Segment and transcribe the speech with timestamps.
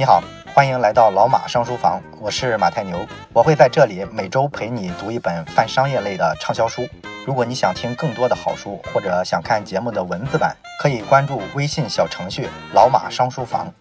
[0.00, 0.22] 你好，
[0.54, 6.86] 欢迎来到老马商书房，我是马太牛，我会在这里每周陪你读一本泛商业类的畅销书。
[7.26, 13.74] 如果你想听更多的好书，或者想看节目的文字版，可以关注微信小程序“老马商书房”。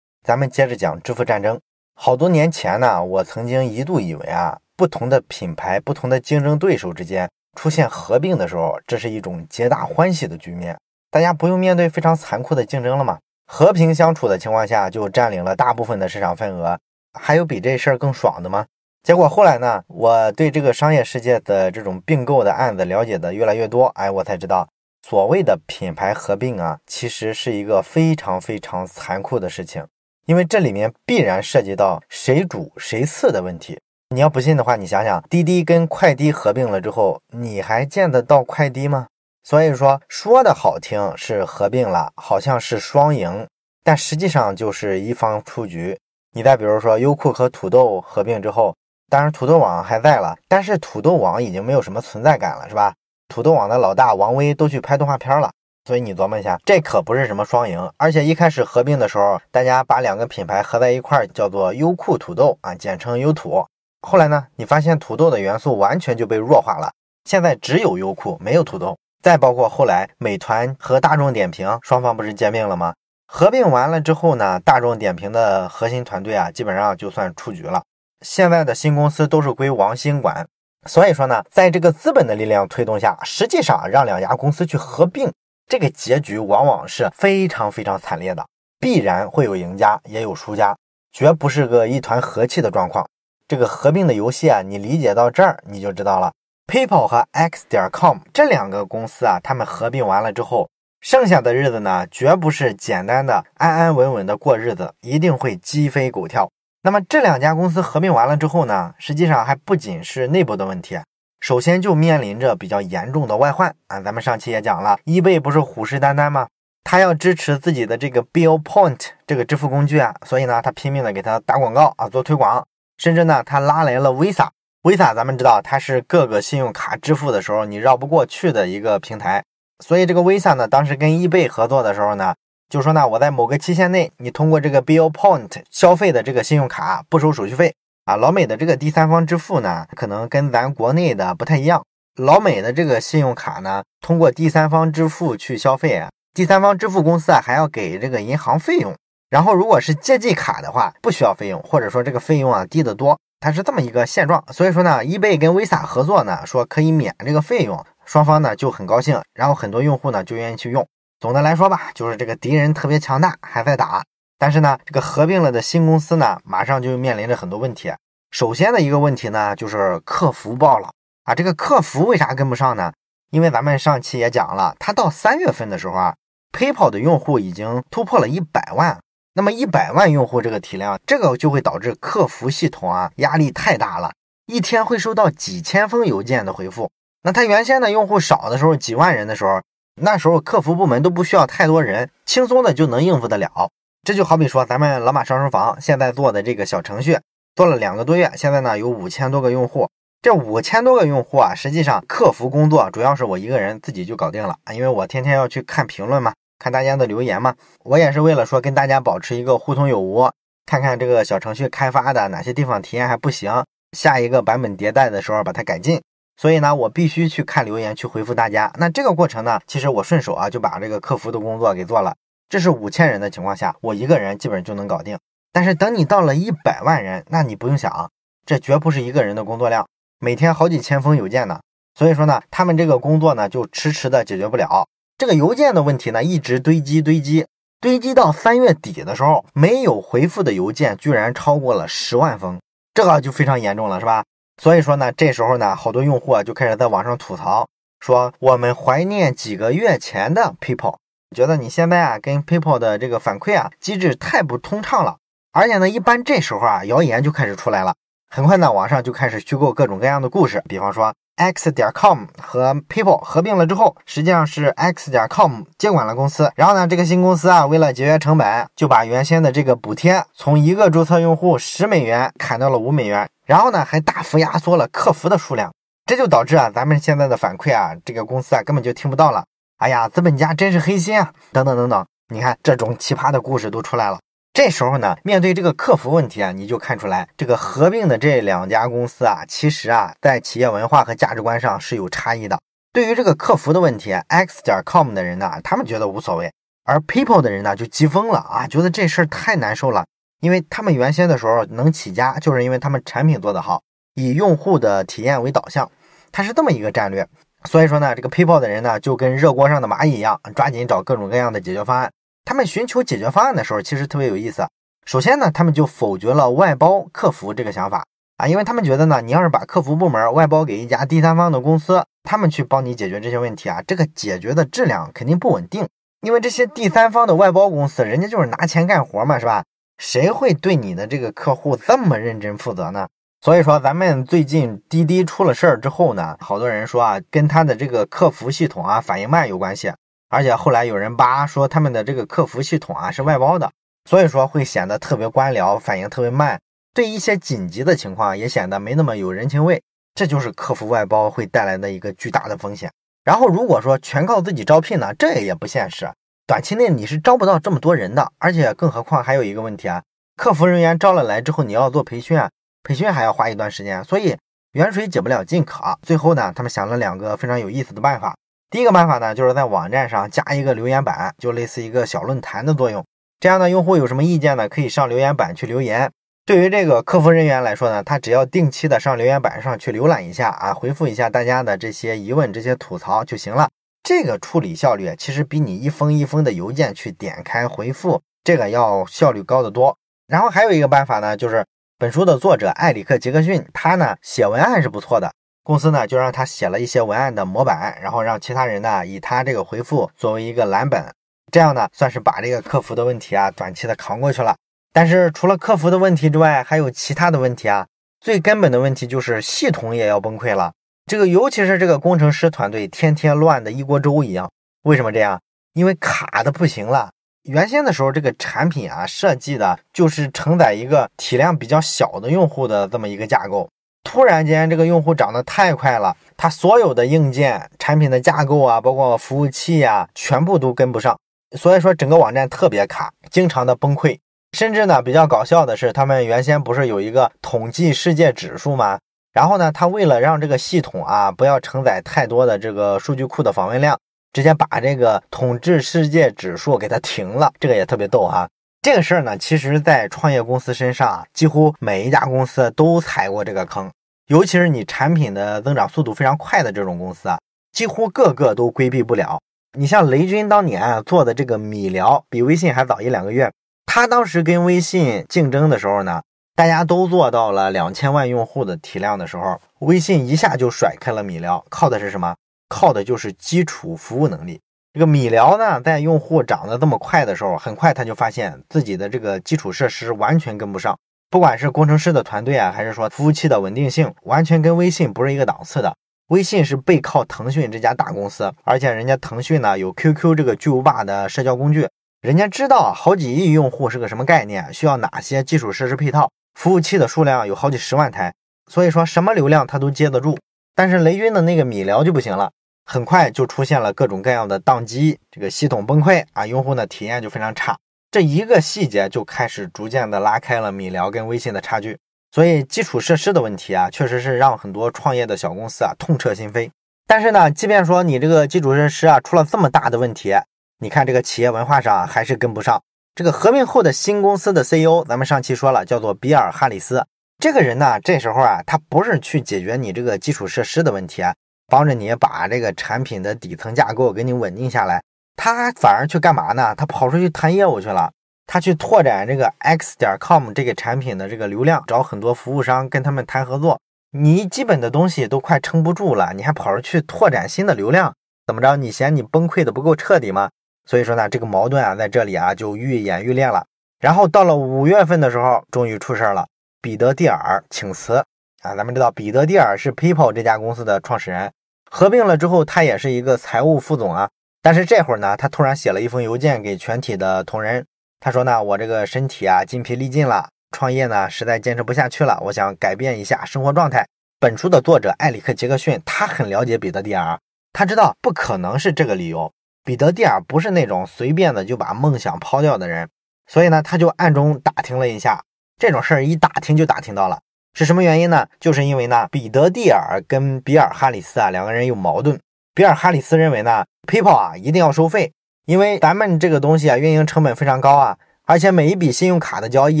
[0.22, 1.60] 咱们接着讲支付战争。
[1.96, 7.28] 好多年前呢，我曾经一度以为啊，不同的品牌、不同的竞争对手之间
[7.58, 10.78] 出现合并的时候，这是一种皆大欢喜的局面，
[11.10, 13.18] 大家不用面对非常残酷的竞争了吗？
[13.52, 16.78] 和平相处的情况下，就占领了大部分的市场份额，
[17.18, 18.64] 还有比这事儿更爽的吗？
[19.02, 24.68] 结果后来呢，我对这个商业世界的这种并购的案子了解的越来越多，哎，我才知道，
[25.02, 29.84] 所谓的品牌合并啊，其实是一个非常非常残酷的事情，
[30.26, 33.80] 因为这里面必然涉及到谁主谁次的问题。
[34.14, 39.08] 你要不信的话，你想想，滴滴跟快滴合并了之后，你还见得到快滴吗？
[39.42, 43.46] 所以说，说的好听是合并了，好像是双赢，
[43.82, 45.98] 但实际上就是一方出局。
[46.32, 48.76] 你再比如说，优酷和土豆合并之后，
[49.08, 52.94] 当然土豆网还在了，但是土豆网已经没有什么存在感了，是吧？
[53.28, 55.50] 土豆网的老大王威都去拍动画片了，
[55.86, 57.90] 所以你琢磨一下，这可不是什么双赢。
[57.96, 63.64] 而且一开始合并的时候，大家把两个品牌合在一块儿，叫做优酷土豆啊，简称优土。
[64.02, 66.92] 后来呢，你发现土豆的元素完全就被弱化了，
[67.24, 68.96] 现在只有优酷，没有土豆。
[69.22, 72.94] 再包括后来美团和大众点评双方不是兼并了吗？
[73.26, 77.82] 合并完了之后呢，大众点评的核心团队啊，基本上就算出局了。
[78.22, 80.46] 现在的新公司都是归王兴管。
[80.88, 85.30] 所以说呢，在这个资本的力量推动下，实际上让两家公司去合并，
[85.68, 88.46] 这个结局往往是非常非常惨烈的，
[88.78, 90.74] 必然会有赢家也有输家，
[91.12, 93.06] 绝不是个一团和气的状况。
[93.46, 96.32] 这个合并的游戏啊，你理解到这儿，你就知道了。
[96.70, 100.68] PayPal 和 X 点 com 这两个公司啊，他们合并完了之后，
[101.00, 106.48] 剩下的日子呢，绝不是简单的安安稳稳的过日子，一定会鸡飞狗跳。
[106.82, 110.96] 那么这两家公司合并完了之后呢，实际上还不仅是内部的问题，
[111.40, 114.00] 首先就面临着比较严重的外患啊。
[114.00, 116.46] 咱们上期也讲了，eBay 不是虎视眈眈吗？
[116.84, 122.64] 他要支持自己的这个 Bill Point 这个支付工具啊，所以呢，他拼命的给他打广告啊，做推广，
[122.96, 124.50] 甚至呢，他拉来了 Visa。
[124.82, 129.44] Visa，咱们知道它是各个信用卡支付的时候你绕不过去的一个平台，
[129.84, 132.34] 所以这个 Visa 呢，当时跟易贝合作的时候呢，
[132.70, 137.74] 就说呢，我在某个期限内，你通过这个 Bill Point 消费的这个信用卡不收手续费
[138.06, 138.16] 啊。
[138.16, 141.84] 老美的这个第三方支付呢，可能跟咱国内的不太一样。
[142.16, 148.94] 老美的这个信用卡呢，通过第三方支付去消费啊，第三方支付公司啊还要给这个银行费用。
[149.28, 153.18] 然后如果是借记卡的话，不需要费用，或者说这个费用啊低得多。
[153.40, 160.86] 它是这么一个现状，所以说呢，eBay 跟 Visa 合作呢，说可以免这个费用，双方呢就很高兴，然后很多用户呢就愿意去用。
[161.18, 164.02] 总的来说吧，就是这个敌人特别强大，还在打。
[164.38, 167.90] 但是呢，这个合并了的新公司呢，马上就面临着很多问题。
[168.30, 170.90] 首先的一个问题呢，就是客服爆了
[171.24, 171.34] 啊！
[171.34, 172.92] 这个客服为啥跟不上呢？
[173.30, 176.14] 因为咱们上期也讲了，它到三月份的时候啊
[176.52, 178.98] ，PayPal 的用户已经突破了一百万。
[179.32, 184.12] 那么一百万用户这个体量，这个就会导致客服系统啊压力太大了，
[184.46, 186.90] 一天会收到几千封邮件的回复。
[187.22, 189.60] 那他原先的用户少的时候，几万人的时候，
[190.00, 193.70] 那时候客服部门都不需要太多人，轻松的就能应付得了。
[194.02, 197.18] 这就好比说咱们老马商书房现在做的这个小程序，
[197.54, 199.88] 做了两个多月，现在呢有五千多个用户。
[200.22, 206.32] 这五千多个用户啊，实际上客服工作主要是我一个人自己就搞定了，因为我天天要去看评论嘛。
[206.60, 210.30] 看大家的留言嘛，我也是为了说跟大家保持一个互通有无，
[210.66, 213.64] 看看这个小程序开发的哪些地方体验还不行，
[213.96, 216.00] 下一个版本迭代的时候把它改进。
[216.36, 218.70] 所以呢，我必须去看留言，去回复大家。
[218.78, 222.14] 那这个过程呢，其实我顺手啊就把这个客服的工作给做了。
[222.48, 225.18] 这是五千人的情况下，我一个人基本就能搞定。
[225.52, 228.10] 但是等你到了一百万人，那你不用想，
[228.44, 229.86] 这绝不是一个人的工作量，
[230.18, 231.60] 每天好几千封邮件呢。
[231.94, 234.86] 所以说呢，他们这个工作呢就迟迟的解决不了。
[235.20, 237.46] 这个邮件的问题呢，一直堆积堆积
[237.78, 242.58] 堆积到三月底的时候，没有回复的邮件居然超过了十万封，
[242.94, 244.24] 这个就非常严重了，是吧？
[244.56, 247.68] 所以说呢，这时候呢，好多用户啊就开始在网上吐槽，
[248.00, 250.96] 说我们怀念几个月前的 PayPal，
[251.36, 255.18] 觉得你现在啊跟 PayPal 的这个反馈啊机制太不通畅了，
[255.52, 257.94] 而且呢，一般这时候啊谣言就开始出来了，
[258.30, 261.12] 很快呢，网上就开始虚构各种各样的故事，比方说。
[261.40, 266.52] X 点 com 和 PayPal 合并了之后，实际上是 x 点 com 接管了公司。
[266.54, 273.26] 然后呢，这个新公司啊，为了节约成本，就把原先的这个补贴从一个注册用户十美元砍到了五美元。
[273.46, 275.72] 然后呢，还大幅压缩了客服的数量。
[276.04, 279.44] 这就导致啊，咱们现在的反馈啊，这个公司啊根本就听不到了。
[279.78, 281.32] 哎呀，资本家真是黑心啊！
[281.52, 284.18] 等等等等，你看这种奇葩的故事都出来了。
[284.62, 292.60] 这时候呢，面对这个客服问题啊，你就看出来这个合并的这两家公司啊，其实啊，在企业文化和价值观上是有差异的。
[292.92, 296.52] 对于这个客服的问题，X 点 com 的人呢，他们觉得无所谓，
[296.84, 300.04] 而 People 的人呢就急疯了啊，觉得这事儿太难受了，
[300.42, 303.80] 因为他们原先的时候能起家，就是因为他们产品做得好，
[304.14, 305.90] 以用户的体验为导向，
[306.30, 307.26] 它是这么一个战略。
[307.64, 312.12] 所以说呢，这个 People 的人呢，就跟热锅上的蚂蚁一样，抓紧找各种各样的解决方案。
[312.50, 314.66] 他们寻求解决方案的时候，其实特别有意思。
[315.06, 318.04] 首先呢，他们就否决了外包客服这个想法
[318.38, 325.86] 啊，因为他们觉得呢，你要是把客服部门外包给一家第三方的公司，他们去帮你解决这些问题啊，这个解决的质量肯定不稳定。
[326.22, 329.62] 因为这些第三方的外包公司，人家就是拿钱干活嘛，是吧？
[329.98, 333.06] 谁会对你的这个客户这么认真负责呢？
[333.40, 339.92] 所以说，咱们最近滴滴出了事儿之后呢，好多人说啊，跟他的这个客服系统啊反应慢有关系。
[340.30, 343.70] 而且后来有人扒说他们的这个客服系统啊是外包的，
[344.08, 346.58] 所以说会显得特别官僚，反应特别慢，
[346.94, 349.82] 对一些紧急的情况也显得没那么有人情味。
[350.14, 352.90] 这就是客服外包会带来的一个巨大的风险。
[353.24, 356.10] 然后如果说全靠自己招聘呢，这也不现实，
[356.46, 358.32] 短期内你是招不到这么多人的。
[358.38, 360.02] 而且更何况还有一个问题啊，
[360.36, 362.48] 客服人员招了来之后，你要做培训啊。
[362.82, 364.36] 培训还要花一段时间，所以
[364.72, 365.98] 远水解不了近渴。
[366.02, 368.34] 最后呢，他们想了两个非常有意思的办法。
[368.70, 373.04] 第一个办法呢，就是在网站上加一个留言板，就类似一个小论坛的作用。
[373.40, 376.08] 这样呢，用户有什么意见呢，可以上留言板去留言。
[376.46, 383.68] 对于这个客服人员来说呢，他只要定期的上留言板上去浏览一下啊，回复一下大家的这些疑问、这些吐槽就行了。
[384.02, 389.96] 这个处理效率其实比你一封一封的邮件去点开回复这个要效率高得多。
[390.28, 391.64] 然后还有一个办法呢，就是。
[391.98, 395.30] 本书的作者艾里克·杰克逊，他呢写文案是不错的，
[395.70, 401.14] 公司呢就让他写了一些文案的模板，然后让其他人呢以他这个回复作为一个蓝本，
[401.52, 404.56] 这样呢算是把这个客服的问题啊短期的扛过去了。
[404.92, 407.86] 但是除了客服的问题之外，还有其他的问题啊，
[408.20, 410.72] 最根本的问题就是系统也要崩溃了。
[411.06, 414.50] 这个尤其是这个工程师团队，天天乱的一锅粥一样。
[414.82, 415.40] 为什么这样？
[415.74, 417.12] 因为卡的不行了。
[417.44, 423.70] 原先的时候，这个产品啊设计的就是承载一个体量比较小的用户的这么一个架构。
[424.02, 431.18] 突然间，这个用户长得太快了，它所有的硬件、产品的架构啊，包括服务器呀，全部都跟不上。
[431.56, 434.18] 所以说，整个网站特别卡，经常的崩溃。
[434.56, 438.98] 甚至呢，比较搞笑的是，他们原先不是有一个统计世界指数吗？
[439.32, 443.98] 然后呢，他为了让这个系统啊不要承载太多的这个数据库的访问量。
[444.32, 448.48] 直接把这个统治世界指数给它停了，这个也特别逗哈。
[448.82, 453.90] 这个事儿呢，其实，在创业公司身上，几乎每一家公司都踩过这个坑。
[454.28, 457.38] 尤其是你产品的增长速度非常快的这种公司啊，
[457.72, 459.38] 几乎个个都规避不了。
[459.78, 463.52] 你像雷军当年做的这个米聊，比微信还早一两个月。
[463.84, 466.22] 他当时跟微信竞争的时候呢，
[466.56, 472.34] 大家都做到了两千万用户的体量的时候，微信一下就甩开了米聊，靠的是什么？
[472.70, 474.58] 靠的就是基础服务能力。
[474.92, 480.98] 这个米聊呢，在用户涨得这么快的时候，很快他就发现自己的这个基础设施完全跟不上，
[481.30, 485.94] 不管是工程师的团队啊，还是说服务器的稳定性，完全跟微信不是一个档次的。
[486.30, 491.88] 微信是背靠腾讯这家大公司，而且人家腾讯呢有 QQ 这个巨无霸的社交工具，
[492.20, 498.34] 人家知道好几亿用户是个什么概念，需要哪些基础设施配套，服务器的数量有好几十万台，
[498.68, 500.36] 所以说什么流量他都接得住。
[500.74, 502.50] 但是雷军的那个米聊就不行了。
[502.92, 507.78] 很快就出现了各种各样的宕机，这个系统崩溃啊，用户呢体验就非常差。
[508.10, 511.96] 这一个细节就开始逐渐的拉开了米聊跟微信的差距。
[512.32, 516.68] 所以基础设施的问题啊，确实是让很多创业的小公司啊痛彻心扉。
[517.06, 520.34] 但是呢，即便说你这个基础设施啊出了这么大的问题，
[520.80, 522.82] 你看这个企业文化上还是跟不上。
[523.14, 527.06] 这个合并后的新公司的 CEO，咱们上期说了，叫做比尔哈里斯。
[527.38, 531.32] 这个人呢，这时候啊，他不是去解决你这个基础设施的问题啊。
[531.70, 535.00] 帮着你把这个产品的底层架构给你稳定下来，
[535.36, 536.74] 他反而去干嘛呢？
[536.74, 538.12] 他跑出去谈业务去了，
[538.46, 543.80] 他去拓展这个 X 点 com 这个产品的这个流量，找很多服务商跟他们谈合作。
[544.10, 548.12] 你基本的东西都快撑不住了，你还跑出去拓展新的流量，
[548.48, 548.74] 怎么着？
[548.76, 550.50] 你嫌你崩溃的不够彻底吗？
[550.84, 553.64] 所以说呢，这个矛盾啊，在这里啊就愈演愈烈了。
[554.00, 556.48] 然后到了五月份的时候，终于出事了，
[556.82, 558.24] 彼得蒂尔请辞
[558.62, 558.74] 啊！
[558.74, 561.52] 咱们知道彼得蒂尔是 People 这家公司的创始人。
[561.90, 564.30] 合并了之后，他也是一个财务副总啊。
[564.62, 567.84] 但是这会儿呢，他突然写了一封邮件给全体的同仁，
[568.20, 574.06] 他说呢，我这个身体啊筋疲力尽了，创业呢实在坚持不下去了，我想改变一下生活状态。
[574.38, 577.38] 本书的作者埃里克·杰克逊，他很了解彼得蒂尔，
[577.72, 579.52] 他知道不可能是这个理由。
[579.82, 583.08] 彼得蒂尔不是那种随便的就把梦想抛掉的人，
[583.46, 585.42] 所以呢，他就暗中打听了一下，
[585.78, 587.40] 这种事儿一打听就打听到了，
[587.72, 588.46] 是什么原因呢？
[588.58, 592.38] 就是因为呢，彼得蒂尔跟比尔哈里斯啊两个人有矛盾。
[592.74, 595.32] 比尔哈里斯认为呢，PayPal 啊一定要收费，
[595.66, 600.00] 因为咱们这个东西啊运营成本非常高啊，而且每一笔信用卡的交易，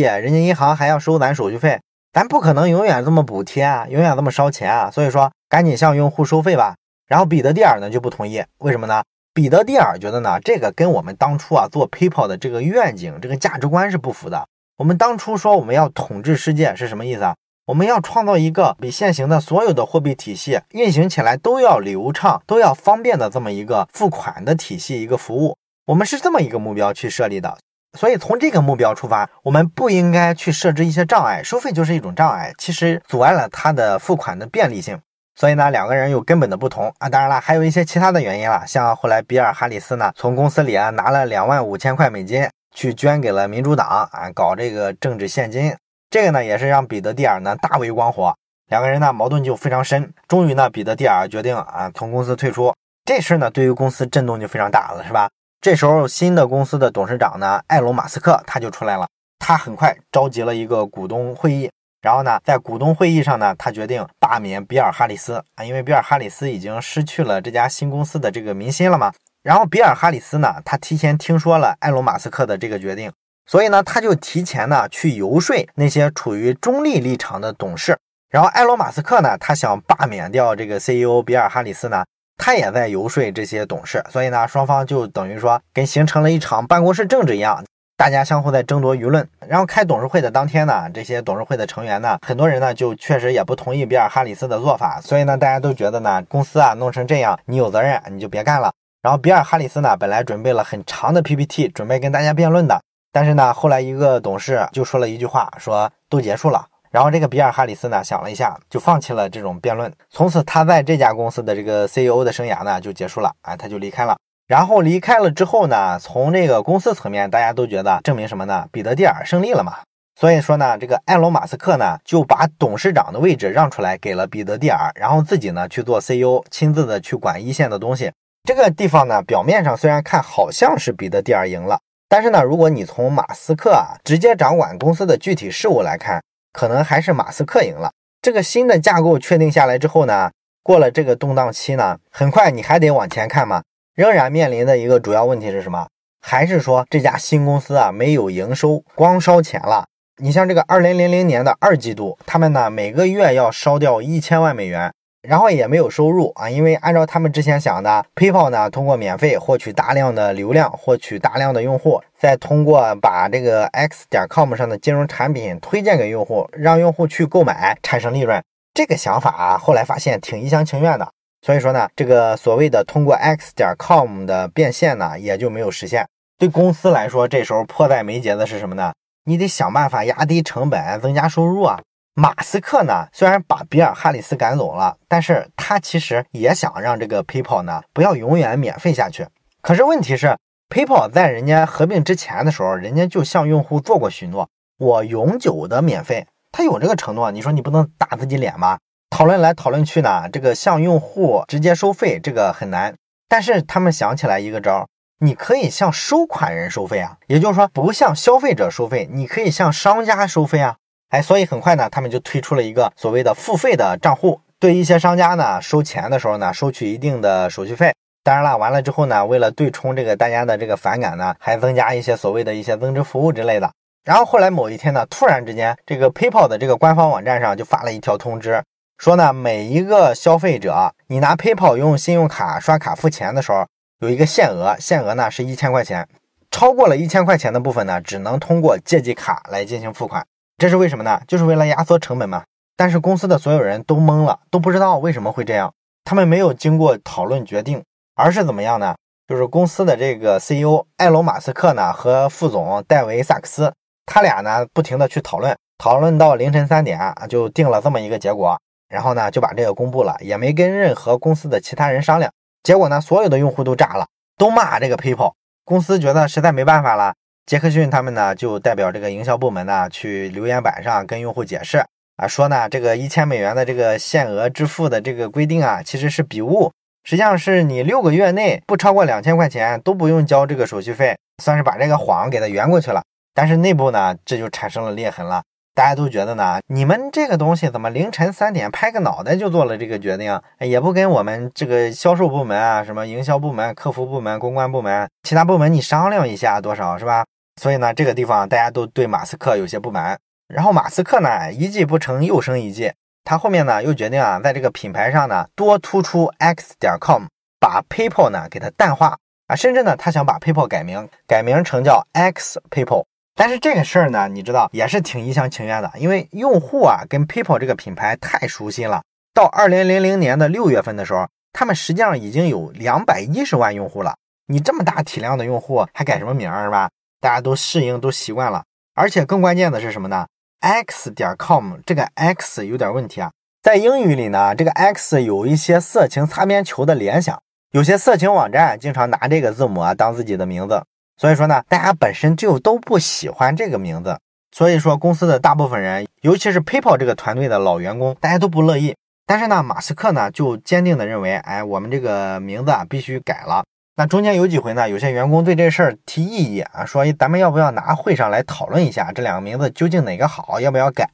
[0.00, 1.80] 人家银行还要收咱手续费，
[2.12, 6.74] 咱不可能永远这么补贴啊，永远这么烧钱啊，所以说赶紧向用户收费吧。
[7.06, 9.02] 然后彼得蒂尔呢就不同意，为什么呢？
[9.32, 14.46] 彼得蒂尔觉得呢，这个跟我们当初啊做 PayPal 的这个愿景、这个价值观是不符的。
[14.76, 17.36] 我们当初说我们要统治世界是什么意思啊？
[17.70, 25.56] 我们要创造一个比现行的所有的货币体系运行起来都要流畅、都要方便的这么一个付款的体系、一个服务。
[25.86, 27.56] 我们是这么一个目标去设立的。
[27.96, 35.00] 所以从这个目标出发，我们不应该去设置一些障碍，收费就是一种障碍，其实阻碍了它的付款的便利性。
[35.36, 37.08] 所以呢，两个人有根本的不同啊。
[37.08, 45.72] 当然了，还有一些其他的原因了，像后来比尔·哈里斯呢，从公司里啊拿了两万五千块美金去捐给了民主党啊，搞这个政治献金，
[46.10, 48.34] 这个呢也是让彼得蒂尔呢大为光火。
[48.68, 52.74] 两个人呢矛盾就非常深，终于呢，彼得蒂尔决定啊从公司退出。
[53.04, 55.30] 这事呢对于公司震动就非常大了，是吧？
[55.60, 59.06] 这时候新的公司的董事长呢，埃隆·马斯克他就出来了，
[59.38, 61.70] 他很快召集了一个股东会议。
[62.00, 69.12] 然后呢，在股东会议上呢，他决定罢免比尔·哈里斯啊，因为比尔·哈里斯已经失去了这家新公司的这个民心了嘛。
[69.42, 73.12] 然后比尔·哈里斯呢，他提前听说了埃隆·马斯克的这个决定，
[73.46, 77.98] 所以呢，他就提前呢去游说那些处于中立立场的董事。
[78.30, 82.04] 然后埃隆·马斯克呢，他想罢免掉这个 CEO 比尔·哈里斯呢，
[82.36, 84.04] 他也在游说这些董事。
[84.08, 87.64] 所以呢，双方就等于说跟形成了一场办公室政治一样。
[87.96, 98.72] 大家相互在争夺舆论，然后开董事会的当天呢，这些董事会的成员呢，很多人呢就确实也不同意比尔哈里斯的做法，所以呢，大家都觉得呢，公司啊弄成这样，你有责任，你就别干了。
[99.02, 102.80] 然后比尔哈里斯呢，本来准备了很长的 PPT，准备跟大家辩论的，
[103.12, 106.66] 但是呢，后来一个董事就说了一句话，说都结束了。
[106.90, 114.16] 然后这个比尔哈里斯呢，想了一下，就放弃了这种辩论，从此他在这家公司的这个 CEO 的生涯呢就结束了，啊，他就离开了。
[114.48, 118.66] 然后离开了之后呢，从这个公司层面，大家都觉得证明什么呢？
[118.72, 119.78] 彼得蒂尔胜利了嘛。
[120.18, 128.12] 所以说呢，这个埃隆·马斯克呢就把董事长的位置让出来给了彼得蒂尔，然后自己呢去做 CEO，亲自的去管一线的东西。
[128.42, 131.78] 这个地方呢，表面上虽然看好像是彼得蒂尔赢了，
[132.10, 136.20] 但是呢，如果你从马斯克啊直接掌管公司的具体事务来看，
[136.52, 137.92] 可能还是马斯克赢了。
[138.20, 140.32] 这个新的架构确定下来之后呢，
[140.64, 143.62] 过了这个动荡期呢，很快你还得往前看嘛。
[143.94, 145.86] 仍然面临的一个主要问题是什么？
[146.20, 149.86] 还是说这家新公司啊没有营收，光烧钱了？
[150.20, 168.42] 你像这个二零零零年的二季度，他们呢每个月要烧掉一千万美元，然后也没有收入啊，因为按照他们之前想的，PayPal 呢通过免费获取大量的流量，获取大量的用户，再通过把这个 X 点 com 上的金融产品推荐给用户，让用户去购买，产生利润。
[168.72, 171.06] 这个想法啊，后来发现挺一厢情愿的。
[171.42, 176.06] 所以说呢，这个所谓的通过 x 点 com 的变现呢，也就没有实现。
[176.38, 178.92] 对公司来说，这时候迫在眉睫的是什么呢？
[179.24, 181.80] 你得想办法压低成本，增加收入啊。
[182.20, 189.26] 马斯克呢，虽然把比尔哈里斯赶走了，但是他其实也想让这个 PayPal 呢不要永远免费下去。
[189.62, 190.36] 可是问题是
[190.68, 194.46] ，PayPal 在人家合并之前的时候，人家就向用户做过许诺，
[194.78, 196.26] 我永久的免费。
[196.52, 198.76] 他有这个承诺，你说你不能打自己脸吗？
[199.08, 202.94] 讨论来讨论去呢，这个向用户直接收费这个很难，
[203.30, 204.86] 但是他们想起来一个招，
[205.20, 210.76] 你可以向收款人收费啊，也就是说不向消费者收费，你可以向商家收费啊，
[211.10, 217.92] 哎，所以很快呢，他们就推出了一个所谓的付费的账户，对一些商家呢收钱的时候呢，收取一定的手续费。
[218.22, 223.70] 当然了，完了之后呢，为了对冲这个大家的这个反感呢，还增加一些所谓的一些增值服务之类的。
[224.04, 228.62] 然后后来某一天呢，突然之间，这个 PayPal 的这个官方网站上就发了一条通知。
[228.98, 233.66] 说呢，每一个消费者，你拿 PayPal 用信用卡刷卡付钱的时候，
[234.00, 236.06] 有一个限额，限额呢是一千块钱，
[236.50, 240.24] 超过了一千块钱的部分呢，只能通过借记卡来进行付款。
[240.60, 241.22] 这是为什么呢？
[241.26, 242.44] 就是为了压缩成本嘛。
[242.76, 245.72] 但是公司的所有人都懵了，都不知道为什么会这样。
[246.04, 247.82] 他们没有经过讨论决定，
[248.14, 248.94] 而是怎么样呢？
[249.26, 253.72] 就是公司的这个 CEO 埃隆·马斯克呢和副总戴维·萨克斯，
[254.04, 258.60] 他俩呢不停的去讨论，讨论到凌晨三点啊，就定了这么一个结果。
[258.90, 262.30] 然后呢，就把这个公布了，也没跟任何公司的其他人商量。
[262.62, 265.32] 结果呢，所有的用户都炸了，都骂这个 PayPal。
[265.64, 267.14] 公司觉得实在没办法了，
[267.50, 271.84] 杰克逊他们呢就代表这个营销部门呢去留言板上跟用户解释
[272.16, 276.70] 啊，说呢这个一千美元的这个限额支付的这个规定啊，其实是笔误，
[277.02, 283.02] 实际上是你六个月内不超过两千块钱都不用交这个手续费，算是把这个谎给他圆过去了。
[283.34, 285.42] 但是内部呢，这就产生了裂痕了。
[285.74, 297.24] 大家都觉得呢，你们这个东西怎么凌晨三点拍个脑袋就做了这个决定，也不跟我们这个销售部门啊、什么营销部门、客服部门、公关部门、其他部门你商量一下多少是吧？
[297.60, 300.18] 所以呢，这个地方大家都对马斯克有些不满。
[300.48, 302.90] 然后马斯克呢，一计不成又生一计，
[303.22, 307.24] 他后面呢又决定啊，在这个品牌上呢多突出 x 点 com，
[307.60, 313.04] 把 PayPal 呢给它淡化啊，甚至呢他想把 PayPal 改名，改名成叫 X PayPal。
[313.34, 319.02] 但是这个事儿呢，你知道也是挺一厢情愿的，因为用户啊跟 PayPal 这个品牌太熟悉了。
[319.34, 324.16] 到二零零零年的六月份的时候，他们实际上已经有两百一十万用户了。
[324.46, 326.88] 你这么大体量的用户还改什么名儿是吧？
[327.20, 328.64] 大家都适应都习惯了。
[328.94, 330.26] 而且更关键的是什么呢
[330.60, 333.30] ？X 点 com 这个 X 有点问题啊，
[333.62, 337.40] 在英语里呢，这个 X 有一些色情擦边球的联想，
[337.72, 340.82] 有些色情网站经常拿这个字母啊当自己的名字。
[341.16, 344.18] 所以说呢，大家本身就都不喜欢这个名字，
[344.52, 348.96] 所以说公司的大部分人，尤其是 PayPal 这个团队的老员工，大家都不乐意。
[349.26, 353.62] 但是呢，马斯克呢就坚定的认为，哎，我们这个名字啊必须改了。
[354.00, 361.06] 那中间有几回呢，有些员工对这事儿提异议啊，说咱们要不要拿会上来讨论一下，这两个名字究竟哪个好，要不要改？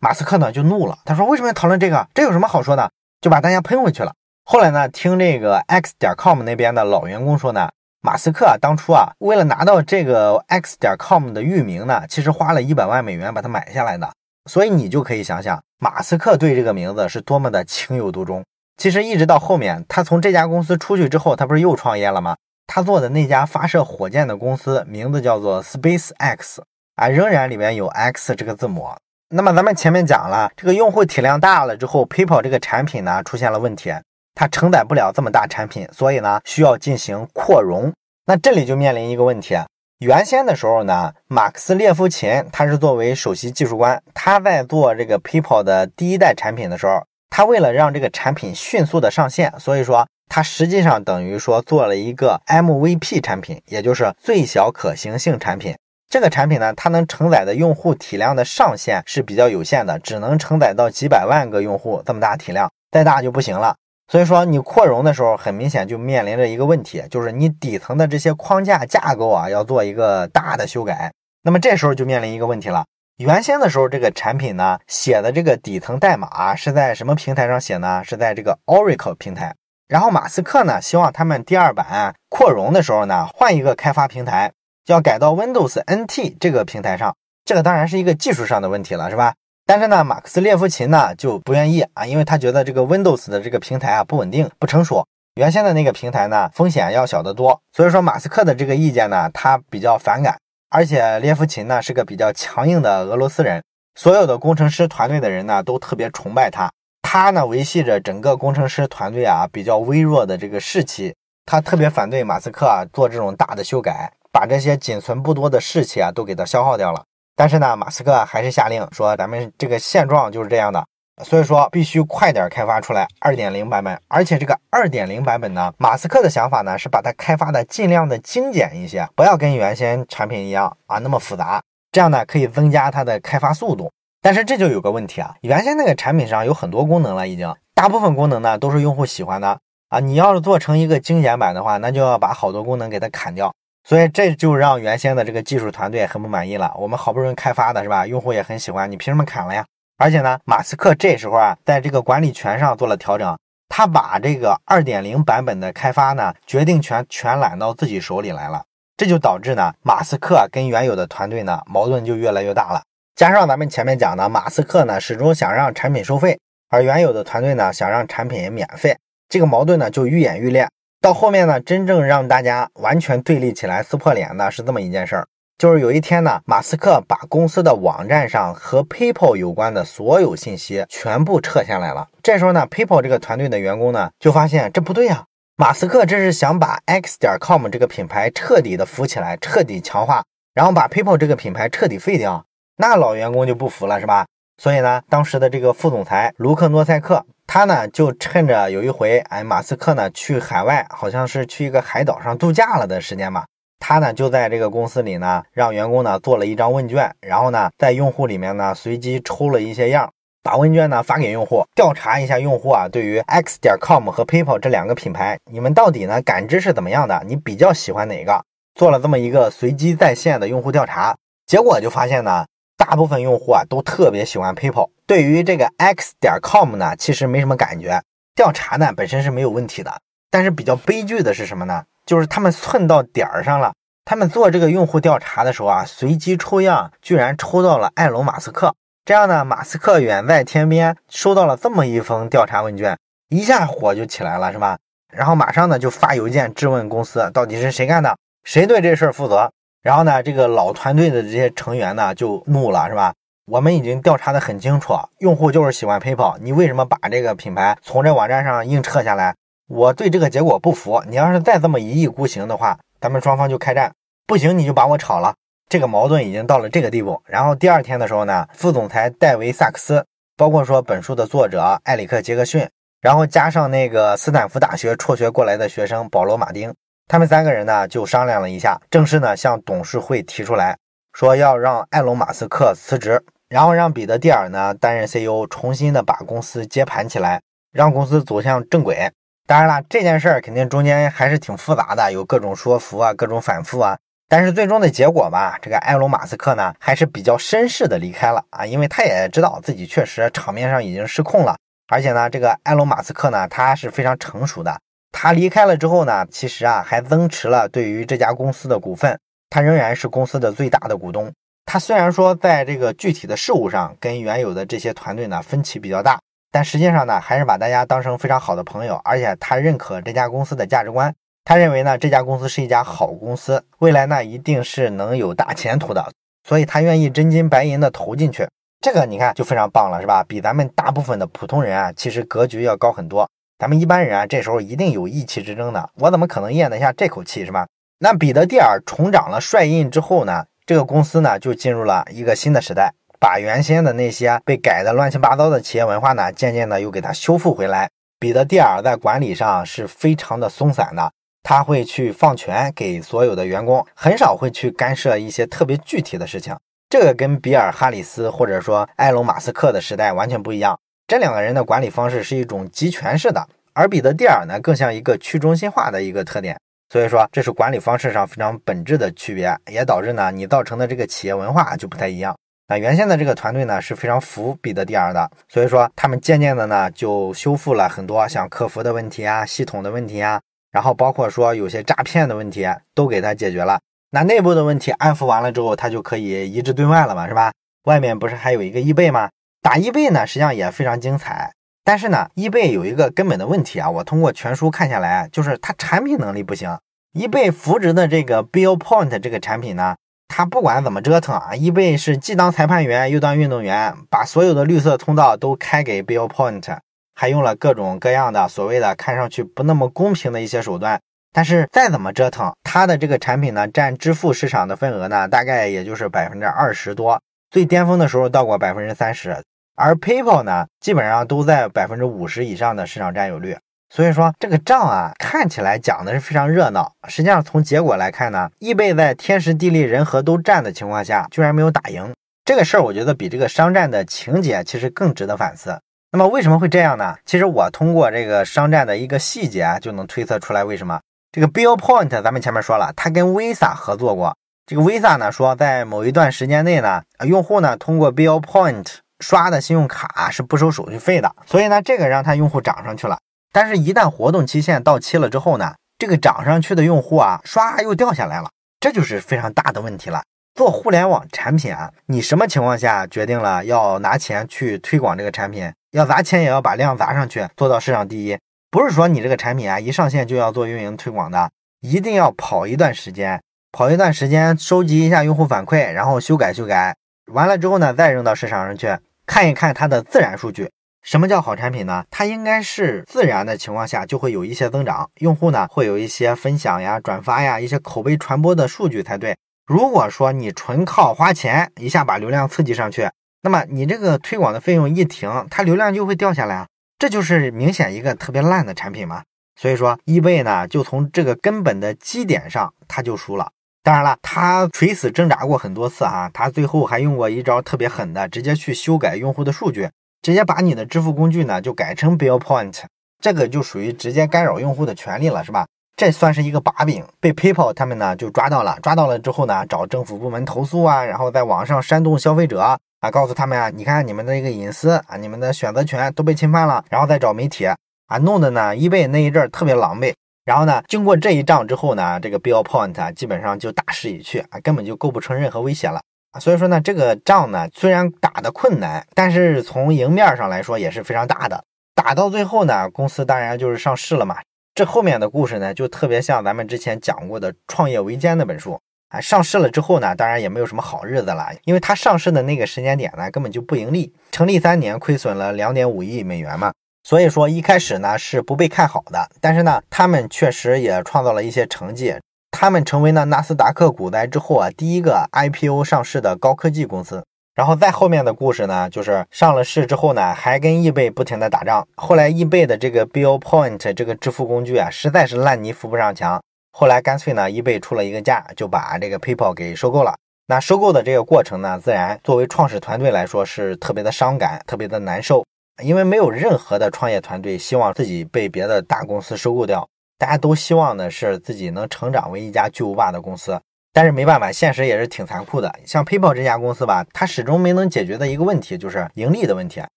[0.00, 2.08] 马斯克呢就怒了，他说为什么要讨论这个？
[2.12, 2.90] 这有什么好说的？
[3.20, 4.12] 就把大家喷回去了。
[4.44, 7.70] 后来呢，听这个 X 点 com 那边的老员工说呢。
[8.00, 14.10] 马斯克，当初啊，为了拿到这个 x 点 com 的域名呢，其实花了一百万美元把它买下来的。
[14.50, 18.42] 所以你就可以想想，马斯克对这个名字是多么的情有独钟。
[18.76, 22.36] 其实一直到后面，他从这家公司出去之后，他不是又创业了吗？
[22.66, 26.62] 他做的那家发射火箭的公司名字叫做 Space X
[26.96, 28.88] 啊，仍然里面有 X 这个字母。
[29.28, 33.92] 那么咱们前面讲了，这个用户体量大了之后，PayPal 这个产品呢出现了问题。
[34.34, 37.92] 它承载不了这么大产品，所以呢需要进行扩容。
[38.26, 39.56] 那这里就面临一个问题：
[40.00, 47.04] 原先的时候呢，马克思列夫琴他是作为首席技术官，他在做这个 PayPal 的第一代产品的时候，
[47.36, 55.74] 他为了让这个产品迅速的上线，所以说他实际上等于说做了一个 MVP 产品，也就是最小可行性产品。
[56.08, 63.74] 这个产品呢，它能承载的用户体量的上限是比较有限的，只能承载到几百万个用户这么大体量，再大就不行了。
[64.06, 71.10] 所以说，你扩容的时候，很明显就面临着一个问题，就是你底层的这些框架架构啊，要做一个大的修改。
[71.42, 72.84] 那么这时候就面临一个问题了。
[73.18, 78.02] 原先的时候，这个产品呢写的这个底层代码是在什么平台上写呢？
[78.02, 79.54] 是在这个 Oracle 平台。
[79.86, 84.50] 然后马斯克呢希望他们第二版扩容的时候呢换一个开发平台，
[84.86, 87.14] 要改到 Windows NT 这个平台上。
[87.44, 89.34] 这个当然是一个技术上的问题了，是吧？
[89.64, 97.60] 但是呢，马克思列夫琴呢就不愿意啊，因为他觉得这个 Windows 的这个平台啊不稳定、不成熟，原先的那个平台呢风险要小得多。
[97.72, 100.36] 所以说马斯克的这个意见呢，他比较反感。
[100.74, 103.62] 而且列夫琴呢是个比较强硬的俄罗斯人，
[103.94, 106.68] 所有的工程师团队的人呢都特别崇拜他。
[107.00, 111.14] 他呢维系着整个工程师团队啊比较微弱的这个士气。
[111.46, 117.04] 他特别反对马斯克啊做这种大的修改，把这些仅存不多的士气啊都给他消耗掉了。
[117.36, 120.84] 但是呢，马斯克还是下令说，咱们这个现状就是这样的，
[121.22, 123.96] 所以说必须快点开发出来二点零版本。
[124.08, 133.92] 而且这个二点零版本呢，马斯克的想法呢是把它开发的尽量的精简一些，不要跟原先产品一样啊那么复杂，这样呢可以增加它的开发速度。
[134.22, 143.52] 但是这就有个问题啊，原先那个产品上有很多功能了，已经大部分功能呢都是用户喜欢的啊，你要是做成一个精简版的话，那就要把好多功能给它砍掉。
[143.86, 146.72] 所以这就让原先的这个技术团队很不满意了。
[146.78, 148.06] 我们好不容易开发的是吧？
[148.06, 149.62] 用户也很喜欢，你凭什么砍了呀？
[149.96, 158.64] 而且呢，马斯克这时候啊，在这个管理权上做了调整，他把这个二点零版本的开发呢，决定权全揽到自己手里来了。
[158.96, 162.82] 这就导致呢，马斯克跟原有的团队呢，矛盾就越来越大了。
[163.16, 168.96] 加上咱们前面讲的，马斯克呢，始终想让产品收费，而原有的团队呢，想让产品免费，
[169.28, 170.68] 这个矛盾呢，就愈演愈烈。
[171.00, 182.08] 到后面呢，真正让大家完全对立起来、撕破脸的是这么一件事儿，就是有一天呢，马斯克把公司的网站上和 PayPal 有关的所有信息全部撤下来了。
[182.22, 185.24] 这时候呢，PayPal 这个团队的员工呢就发现这不对呀，
[185.56, 192.44] 马斯克这是想把 X 点 com 这个品牌彻底的扶起来、彻底强化，然后把 PayPal 这个品牌彻底废掉。
[192.76, 194.26] 那老员工就不服了，是吧？
[194.60, 197.24] 所以呢，当时的这个副总裁卢克诺塞克。
[197.46, 203.44] 他呢就趁着有一回，哎，马斯克呢去海外，好像是去一个海岛上度假了的时间吧。
[203.78, 210.10] 他呢就在这个公司里呢，让员工呢做了一张问卷，然后呢在用户里面呢随机抽了一些样，
[210.42, 217.22] 把问卷呢发给用户，调查一下用户啊对于 X 点 com 和 PayPal 这两个品牌，你们到底呢感知是怎么样的？
[217.26, 218.42] 你比较喜欢哪个？
[218.74, 228.02] 做了这么一个随机在线的用户调查，结果就发现呢，大部分用户啊都特别喜欢 PayPal，对于这个 X 点 com 呢，其实没什么感觉。
[228.34, 231.84] 调查呢本身是没有问题的，但是比较悲剧的是什么呢？
[232.06, 233.72] 就是他们寸到点儿上了。
[234.04, 238.74] 他们做这个用户调查的时候啊，随机抽样，居然抽到了埃隆·马斯克。
[239.04, 244.78] 这样呢，马斯克远在天边收到了这么一封调查问卷，一下火就起来了，是吧？
[245.12, 249.50] 然后马上呢就发邮件质问公司到底是谁干的，谁对这事儿负责。
[249.82, 253.14] 然后呢，这个老团队的这些成员呢就怒了，是吧？
[253.46, 259.34] 我们已经调查的很清楚，用户就是喜欢 PayPal，你为什么把这个品牌从这网站上硬撤下来？
[259.66, 263.92] 我对这个结果不服，你要是再这么一意孤行的话，咱们双方就开战。
[264.26, 265.34] 不行，你就把我炒了。
[265.70, 267.22] 这个矛盾已经到了这个地步。
[267.26, 270.04] 然后第二天的时候呢，副总裁戴维·萨克斯，
[270.36, 272.68] 包括说本书的作者埃里克·杰克逊，
[273.00, 276.74] 然后加上那个斯坦福大学辍学过来的学生保罗·马丁。
[277.08, 280.76] 他们三个人呢，就商量了一下，正式呢向董事会提出来
[281.14, 287.40] 说，要让埃隆·马斯克辞职，然后让彼得·蒂尔呢担任 CEO，重新的把公司接盘起来，
[287.72, 289.10] 让公司走向正轨。
[289.46, 293.98] 当然了，这件事儿肯定中间还是挺复杂的，有各种说服啊，各种反复啊。
[294.26, 301.56] 但是最终的结果吧，这个埃隆·马斯克呢，还是比较绅士的离开了啊，因为他也知道自己确实场面上已经失控了，
[301.88, 304.80] 而且呢，这个埃隆·马斯克呢，他是非常成熟的。
[305.12, 311.30] 他离开了之后呢，其实啊还增持了对于这家公司的股份，他仍然是公司的最大的股东。
[311.66, 316.18] 他虽然说在这个具体的事务上跟原有的这些团队呢分歧比较大，
[316.54, 321.12] 但实际上呢还是把大家当成非常好的朋友，而且他认可这家公司的价值观。
[321.44, 326.12] 他认为呢这家公司是一家好公司，未来呢一定是能有大前途的，
[326.48, 328.46] 所以他愿意真金白银的投进去。
[328.80, 330.22] 这个你看就非常棒了，是吧？
[330.28, 333.28] 比咱们大部分的普通人啊，其实格局要高很多。
[333.58, 337.66] 咱们一般人啊，这时候一定有意气之争的，我怎么可能咽得下这口气，是吧？
[337.98, 342.92] 那彼得蒂尔重掌了帅印之后呢，这个公司呢就进入了一个新的时代，
[343.24, 347.88] 把原先的那些被改的乱七八糟的企业文化呢，渐渐的又给它修复回来。
[348.20, 351.10] 彼得蒂尔在管理上是非常的松散的，
[351.42, 356.54] 他会去放权给所有的员工，很少会去干涉一些特别具体的事情。
[356.90, 360.78] 这个跟比尔·哈里斯或者说埃隆·马斯克的时代完全不一样。
[361.06, 366.60] 这两个人的管理方式是一种集权式的，而彼得蒂尔呢，更像一个去中心化的一个特点。
[366.92, 372.36] 所以说，这是管理方式上非常本质的区别，也导致呢，你造成的这个企业文化就不太一样。
[372.66, 380.40] 那原先的这个团队呢，是非常服彼得蒂尔的，所以说他们渐渐的呢，就修复了很多像客服的问题啊、系统的问题啊，
[380.72, 383.78] 然后包括说有些诈骗的问题都给他解决了。
[384.10, 387.52] 那内部的问题安抚完了之后，他就可以一致对外了嘛，是吧？
[387.84, 389.28] 外面不是还有一个易贝吗？
[389.60, 391.52] 打易贝呢，实际上也非常精彩，
[391.84, 396.78] 但是呢，易贝有一个根本的问题啊，我通过全书看下来，就是它产品能力不行。
[397.12, 399.96] 易贝扶植的这个 Bill Point 这个产品呢，
[400.28, 406.78] 他不管怎么折腾啊，易贝是既当裁判员又当运动员，把所有的绿色通道都开给 Bill Point，
[407.14, 411.00] 还用了各种各样的所谓的看上去不那么公平的一些手段。
[411.32, 419.42] 但是再怎么折腾，他的这个产品呢，占支付市场的份额呢，大概也就是百分之二十多，最巅峰的时候到过百分之三十。
[419.76, 423.56] 而 PayPal 呢，基本上都在百分之五十以上的市场占有率，
[423.90, 432.12] 所以说这个仗啊，看起来讲的是非常热闹，实际上从结果来看呢，易贝在天时地利人和都占的情况下，居然没有打赢
[432.44, 435.80] 这个事儿，我觉得比这个商战的情节其实更值得反思。
[436.12, 437.16] 那么为什么会这样呢？
[437.24, 441.00] 其实我通过这个商战的一个细节啊，就能推测出来为什么。
[441.30, 448.96] 这个 Bill Point，咱们前面说了，他跟 Visa 合作过，这个 Visa 呢说，在某一段时间内呢，用户呢通过 Bill Point。
[449.20, 453.16] 刷的信用卡是不收手续费的，所以呢，这个让他用户涨上去了。
[453.54, 460.24] 但是，一旦活动期限到期了之后呢，这个涨上去的用户啊，刷又掉下来了，这就是非常大的问题了。
[460.56, 465.72] 做互联网产品啊，你什么情况下决定了要拿钱去推广这个产品？
[465.92, 468.36] 要砸钱也要把量砸上去，做到市场第一。
[468.72, 471.48] 不是说你这个产品啊一上线就要做运营推广的，
[471.80, 473.40] 一定要跑一段时间，
[473.70, 478.98] 跑一段时间，收集一下用户反馈，然后修改修改，完了之后呢，再扔到市场上去。
[479.26, 480.68] 看一看它的自然数据，
[481.04, 482.06] 什么叫好产品呢？
[482.10, 489.36] 它应该是自然的情况下就会有一些增长，用户呢会有一些分享呀、转发呀、一些口碑传播的数据才对。
[489.66, 493.10] 如果说你纯靠花钱一下把流量刺激上去，
[493.42, 496.66] 那么你这个推广的费用一停，它流量就会掉下来啊，
[496.98, 499.22] 这就是明显一个特别烂的产品嘛。
[499.60, 503.50] 所以说，易贝呢就从这个根本的基点上，它就输了。
[503.82, 509.90] 当然了，他垂死挣扎过很多次啊，他最后还用过一招特别狠的，直接去修改用户的数据，
[510.24, 512.80] 直接把你的支付工具呢就改成 Bill Point，
[513.20, 515.66] 这个就属于直接干扰用户的权利了，是吧？
[515.98, 518.78] 这算是一个把柄，被 PayPal 他们呢就抓到了。
[518.82, 522.58] 抓到了之后呢，找政府部门投诉啊，然后在网上煽动消费者
[523.00, 527.76] 啊，告诉他们啊，你看你们的一个隐私啊，你们的选择权都被侵犯了，然后再找媒体啊，
[528.22, 530.14] 弄得呢，eBay 那一阵儿特别狼狈。
[530.46, 536.00] 然后呢，经过这一仗之后呢，这个 Bill Point，基本上就大势已去啊，根本就构不成任何威胁了。
[536.40, 541.64] 所以说呢，这个仗呢，虽然打的困难，但是从赢面上来说也是非常大的。
[541.94, 544.36] 打到最后呢，公司当然就是上市了嘛。
[544.74, 549.20] 这后面的故事呢，就特别像咱们之前讲过的《创业维艰》那本书啊。
[549.20, 556.72] 上市了之后呢，当然也没有什么好日子了，因为它上市的那个时间点呢，根本就不盈利，成立三年亏损了两点五亿美元嘛。
[557.04, 562.16] 所以说一开始呢是不被看好的，但是呢，他们确实也创造了一些成绩，
[562.56, 567.24] 他们成为了纳斯达克股灾之后啊第一个 IPO 上市的高科技公司。
[567.52, 571.86] 然后在后面的故事呢，就是上了市之后呢，还跟易贝不停的打仗。
[571.96, 576.40] 后来易贝的这个 Bill Point 这个支付工具啊，实在是烂泥扶不上墙。
[576.72, 580.14] 后来干脆呢，易贝出了一个价，就把这个 PayPal 给收购了。
[580.46, 585.44] 那收购的这个过程呢，自然作为创始团队来说是特别的伤感，特别的难受，
[585.82, 589.88] 因为没有任何的创业团队希望自己被别的大公司收购掉，
[590.24, 593.60] 大家都希望的是自己能成长为一家巨无霸的公司。
[593.92, 595.70] 但是没办法，现实也是挺残酷的。
[595.84, 599.82] 像 PayPal 这家公司吧，它始终没能解决的一个问题就是盈利的问题。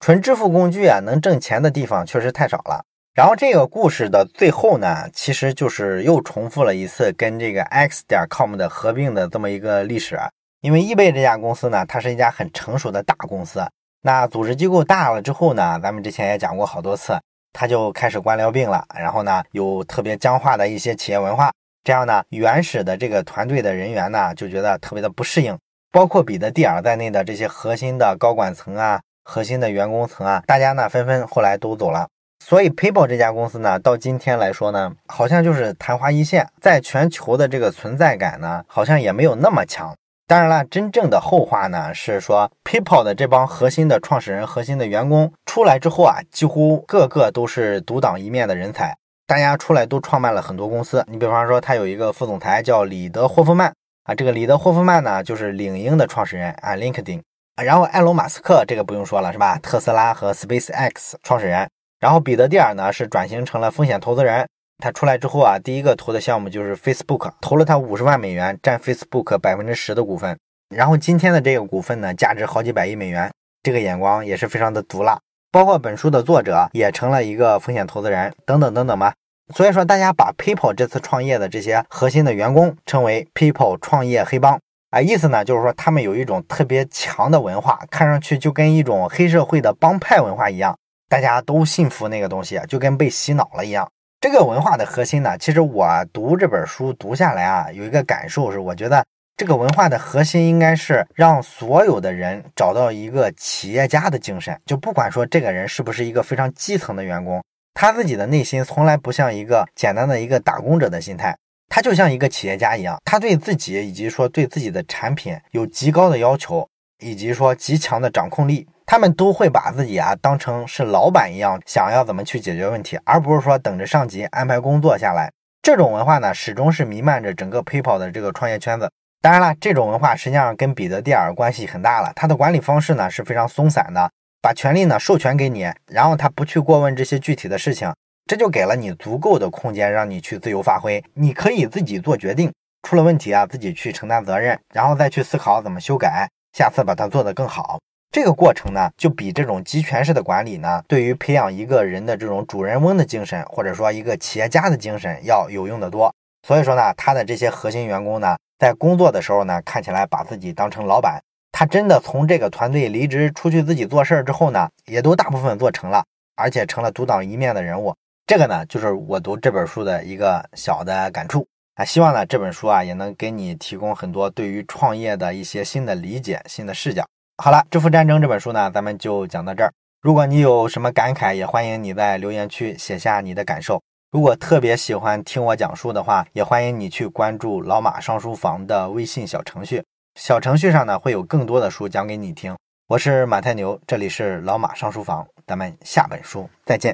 [0.00, 2.84] 纯支付工具啊，能挣钱的地方确实太少了。
[3.14, 10.20] 然后这个故事的最后呢，其实就是又重复了一次跟这个 X 点 com 的合并的这么一个历史。
[10.60, 13.66] 因为易贝这家公司呢，它是一家很成熟的大公司。
[14.02, 17.18] 那组织机构大了之后呢，咱们之前也讲过好多次，
[17.54, 18.84] 他就开始官僚病了。
[18.94, 21.50] 然后呢，有特别僵化的一些企业文化。
[21.82, 25.58] 这样呢，原始的这个团队的人员呢，就觉得特别的不适应，
[25.92, 32.08] 包括彼得蒂尔在内的这些核心的高管层啊，核心的员工层啊，大家呢纷纷后来都走了。
[32.44, 39.94] 所以，PayPal 这家公司呢，到今天来说呢，好像就是昙花一现，在全球的这个存在感呢，好像也没有那么强。
[40.26, 48.96] 当然了，真正的后话呢，是说 PayPal 的这帮核心的创始人、核心的员工出来之后啊，几乎个个都是独当一面的人才。
[49.26, 57.20] 大家出来都创办了很多公司，你比方说他有一个副总裁叫李德霍夫曼啊，这个李德霍夫曼呢就是领英的创始人啊，LinkedIn，
[57.62, 59.58] 然后埃隆马斯克这个不用说了是吧？
[59.62, 61.68] 特斯拉和 SpaceX 创始人，
[62.00, 70.36] 然后彼得蒂尔呢是转型成了风险投资人，他出来之后啊，第一个投的项目就是 Facebook，投了他五十万美元，占 Facebook 百分之十的股份，
[70.74, 73.30] 然后今天的这个股份呢价值好几百亿美元，
[73.62, 75.18] 这个眼光也是非常的毒辣。
[75.52, 79.14] 包括本书的作者也成了一个风险投资人，等等等等吧。
[79.54, 84.58] 所以说，大家把 PayPal 这次创业的这些核心的员工称为 PayPal 创业黑帮
[84.90, 90.76] 啊，意思呢就是说他们有一种特别强的文化，看上去就跟一种黑社会的帮派文化一样，
[91.08, 93.88] 大家都信服那个东西，就跟被洗脑了一样。
[94.24, 99.04] 这个文化的核心呢，其实我读这本书读下来啊，有一个感受是，我觉得。
[99.36, 111.36] 这个文化的核心应该是让所有的人找到一个企业家的精神，就不管说这个人是不是一个非常基层的员工，他自己的内心从来不像一个简单的一个打工者的心态，
[111.68, 116.66] 他就像一个企业家一样，他对自己以及说对自己的产品有极高的要求，
[117.00, 125.30] 以及说极强的掌控力，他们都会把自己啊当成是老板一样，想要怎么去解决问题，而不是说等着上级安排工作下来。
[125.62, 128.90] 这种文化呢，始终是弥漫着整个 PayPal 的这个创业圈子。
[129.22, 132.12] 当然了，这种文化实际上跟彼得蒂尔关系很大了。
[132.14, 134.10] 他的管理方式呢是非常松散的，
[134.42, 137.90] 把权力呢授权给你，然后他不去过问这些具体的事情，
[138.26, 141.02] 这就给了你足够的空间让你去自由发挥。
[141.14, 147.80] 你可以自己做决定，出了问题啊自己去承担责任，然后再去思考怎么修改，下次把它做得更好。
[148.14, 156.14] 这个过程呢，就比这种集权式的管理呢，对于培养一个人的这种主人翁的精神，或者说一个企业家的精神要有用的多。
[156.46, 158.36] 所以说呢，他的这些核心员工呢。
[158.56, 161.20] 在工作的时候呢，看起来把自己当成老板。
[161.50, 166.04] 他真的从这个团队离职出去自己做事儿之后呢，也都大部分做成了，
[166.36, 167.92] 而且成了独当一面的人物。
[168.28, 171.84] 这个呢，就是我读这本书的一个小的感触啊。
[171.84, 177.04] 希望呢这本书啊也能给你提供很多对于创业的一些新的理解、新的视角。
[177.36, 179.72] 好了，《致富战争》这本书呢，咱们就讲到这儿。
[180.00, 183.82] 如果你有什么感慨，也欢迎你在留言区写下你的感受。
[184.12, 189.82] 如果特别喜欢听我讲述的话，也欢迎你去关注老马上书房的微信小程序。
[190.14, 192.56] 小程序上呢会有更多的书讲给你听。
[192.86, 196.92] 我是马太牛，这里是老马上书房，咱们下本书再见。